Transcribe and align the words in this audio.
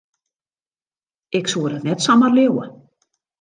Ik 1.37 1.45
soe 1.47 1.69
dat 1.73 1.83
net 1.89 2.01
samar 2.05 2.31
leauwe. 2.37 2.65